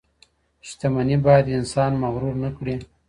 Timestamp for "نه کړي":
2.43-2.75